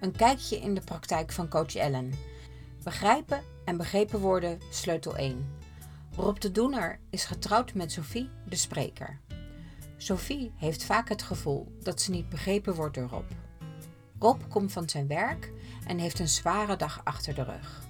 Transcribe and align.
Een 0.00 0.12
kijkje 0.12 0.56
in 0.56 0.74
de 0.74 0.80
praktijk 0.80 1.32
van 1.32 1.48
coach 1.48 1.74
Ellen. 1.74 2.12
Begrijpen 2.82 3.42
en 3.64 3.76
begrepen 3.76 4.20
worden, 4.20 4.58
sleutel 4.70 5.16
1. 5.16 5.46
Rob 6.16 6.38
de 6.38 6.50
Doener 6.50 6.98
is 7.10 7.24
getrouwd 7.24 7.74
met 7.74 7.92
Sophie, 7.92 8.30
de 8.44 8.56
spreker. 8.56 9.18
Sophie 9.96 10.52
heeft 10.56 10.84
vaak 10.84 11.08
het 11.08 11.22
gevoel 11.22 11.72
dat 11.82 12.00
ze 12.00 12.10
niet 12.10 12.28
begrepen 12.28 12.74
wordt 12.74 12.94
door 12.94 13.08
Rob. 13.08 13.30
Rob 14.18 14.40
komt 14.48 14.72
van 14.72 14.88
zijn 14.88 15.06
werk 15.06 15.52
en 15.86 15.98
heeft 15.98 16.18
een 16.18 16.28
zware 16.28 16.76
dag 16.76 17.00
achter 17.04 17.34
de 17.34 17.42
rug. 17.42 17.82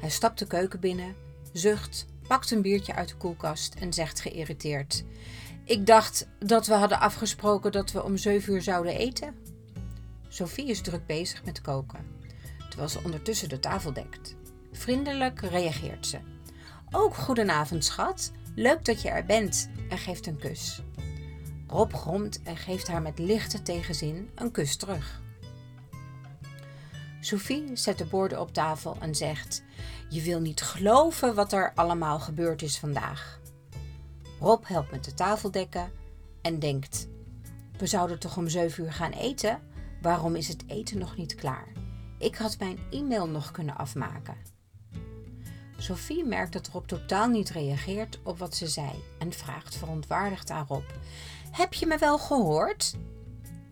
Hij 0.00 0.10
stapt 0.10 0.38
de 0.38 0.46
keuken 0.46 0.80
binnen, 0.80 1.14
zucht, 1.52 2.06
pakt 2.26 2.50
een 2.50 2.62
biertje 2.62 2.94
uit 2.94 3.08
de 3.08 3.16
koelkast 3.16 3.74
en 3.74 3.92
zegt 3.92 4.20
geïrriteerd: 4.20 5.04
Ik 5.64 5.86
dacht 5.86 6.28
dat 6.38 6.66
we 6.66 6.74
hadden 6.74 7.00
afgesproken 7.00 7.72
dat 7.72 7.92
we 7.92 8.04
om 8.04 8.16
7 8.16 8.52
uur 8.52 8.62
zouden 8.62 8.96
eten. 8.96 9.34
Sophie 10.32 10.66
is 10.66 10.80
druk 10.80 11.06
bezig 11.06 11.44
met 11.44 11.60
koken, 11.60 12.06
terwijl 12.68 12.88
ze 12.88 13.00
ondertussen 13.04 13.48
de 13.48 13.58
tafel 13.58 13.92
dekt. 13.92 14.36
Vriendelijk 14.72 15.40
reageert 15.40 16.06
ze. 16.06 16.18
Ook 16.90 17.14
goedenavond, 17.14 17.84
schat. 17.84 18.32
Leuk 18.54 18.84
dat 18.84 19.02
je 19.02 19.08
er 19.08 19.24
bent 19.24 19.70
en 19.88 19.98
geeft 19.98 20.26
een 20.26 20.38
kus. 20.38 20.82
Rob 21.66 21.92
gromt 21.94 22.42
en 22.42 22.56
geeft 22.56 22.88
haar 22.88 23.02
met 23.02 23.18
lichte 23.18 23.62
tegenzin 23.62 24.30
een 24.34 24.50
kus 24.50 24.76
terug. 24.76 25.22
Sophie 27.20 27.76
zet 27.76 27.98
de 27.98 28.06
borden 28.06 28.40
op 28.40 28.52
tafel 28.52 28.96
en 29.00 29.14
zegt: 29.14 29.62
Je 30.08 30.22
wil 30.22 30.40
niet 30.40 30.62
geloven 30.62 31.34
wat 31.34 31.52
er 31.52 31.72
allemaal 31.74 32.20
gebeurd 32.20 32.62
is 32.62 32.78
vandaag. 32.78 33.40
Rob 34.40 34.64
helpt 34.66 34.90
met 34.90 35.04
de 35.04 35.14
tafel 35.14 35.50
dekken 35.50 35.92
en 36.42 36.58
denkt: 36.58 37.08
We 37.78 37.86
zouden 37.86 38.18
toch 38.18 38.36
om 38.36 38.48
7 38.48 38.84
uur 38.84 38.92
gaan 38.92 39.12
eten? 39.12 39.70
Waarom 40.02 40.36
is 40.36 40.48
het 40.48 40.64
eten 40.66 40.98
nog 40.98 41.16
niet 41.16 41.34
klaar? 41.34 41.72
Ik 42.18 42.36
had 42.36 42.58
mijn 42.58 42.78
e-mail 42.90 43.28
nog 43.28 43.50
kunnen 43.50 43.76
afmaken. 43.76 44.36
Sophie 45.76 46.24
merkt 46.24 46.52
dat 46.52 46.68
Rob 46.68 46.86
totaal 46.86 47.28
niet 47.28 47.50
reageert 47.50 48.20
op 48.22 48.38
wat 48.38 48.56
ze 48.56 48.66
zei 48.66 48.90
en 49.18 49.32
vraagt 49.32 49.76
verontwaardigd 49.76 50.50
aan 50.50 50.66
Rob: 50.68 50.84
Heb 51.50 51.74
je 51.74 51.86
me 51.86 51.98
wel 51.98 52.18
gehoord? 52.18 52.94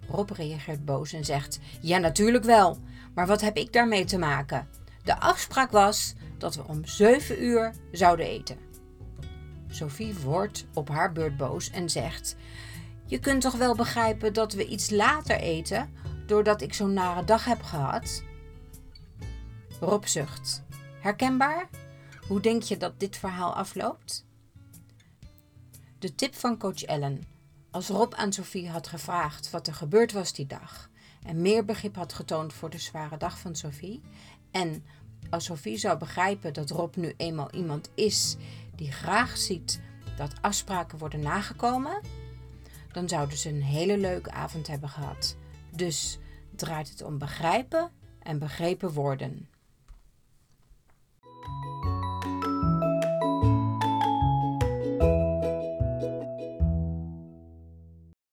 Rob 0.08 0.30
reageert 0.30 0.84
boos 0.84 1.12
en 1.12 1.24
zegt: 1.24 1.58
Ja, 1.80 1.98
natuurlijk 1.98 2.44
wel, 2.44 2.78
maar 3.14 3.26
wat 3.26 3.40
heb 3.40 3.56
ik 3.56 3.72
daarmee 3.72 4.04
te 4.04 4.18
maken? 4.18 4.68
De 5.02 5.20
afspraak 5.20 5.70
was 5.70 6.14
dat 6.38 6.54
we 6.54 6.64
om 6.66 6.84
7 6.84 7.44
uur 7.44 7.74
zouden 7.92 8.26
eten. 8.26 8.56
Sophie 9.68 10.14
wordt 10.14 10.66
op 10.74 10.88
haar 10.88 11.12
beurt 11.12 11.36
boos 11.36 11.70
en 11.70 11.90
zegt: 11.90 12.36
Je 13.06 13.18
kunt 13.18 13.40
toch 13.40 13.56
wel 13.56 13.74
begrijpen 13.74 14.32
dat 14.32 14.52
we 14.52 14.66
iets 14.66 14.90
later 14.90 15.36
eten, 15.36 15.90
doordat 16.30 16.62
ik 16.62 16.74
zo'n 16.74 16.92
nare 16.92 17.24
dag 17.24 17.44
heb 17.44 17.62
gehad? 17.62 18.22
Rob 19.80 20.04
zucht. 20.04 20.62
Herkenbaar? 21.00 21.68
Hoe 22.28 22.40
denk 22.40 22.62
je 22.62 22.76
dat 22.76 23.00
dit 23.00 23.16
verhaal 23.16 23.54
afloopt? 23.54 24.26
De 25.98 26.14
tip 26.14 26.34
van 26.34 26.58
coach 26.58 26.82
Ellen. 26.82 27.22
Als 27.70 27.88
Rob 27.88 28.14
aan 28.14 28.32
Sophie 28.32 28.68
had 28.68 28.86
gevraagd 28.86 29.50
wat 29.50 29.66
er 29.66 29.74
gebeurd 29.74 30.12
was 30.12 30.32
die 30.32 30.46
dag 30.46 30.90
en 31.22 31.42
meer 31.42 31.64
begrip 31.64 31.96
had 31.96 32.12
getoond 32.12 32.52
voor 32.52 32.70
de 32.70 32.78
zware 32.78 33.16
dag 33.16 33.38
van 33.38 33.56
Sophie 33.56 34.00
en 34.50 34.84
als 35.30 35.44
Sophie 35.44 35.78
zou 35.78 35.98
begrijpen 35.98 36.52
dat 36.52 36.70
Rob 36.70 36.96
nu 36.96 37.14
eenmaal 37.16 37.50
iemand 37.52 37.90
is 37.94 38.36
die 38.74 38.92
graag 38.92 39.36
ziet 39.36 39.80
dat 40.16 40.32
afspraken 40.40 40.98
worden 40.98 41.20
nagekomen, 41.20 42.00
dan 42.92 43.08
zouden 43.08 43.38
ze 43.38 43.48
een 43.48 43.62
hele 43.62 43.98
leuke 43.98 44.30
avond 44.30 44.66
hebben 44.66 44.88
gehad. 44.88 45.36
Dus 45.80 46.18
draait 46.56 46.88
het 46.88 47.02
om 47.02 47.18
begrijpen 47.18 47.90
en 48.22 48.38
begrepen 48.38 48.92
worden. 48.92 49.48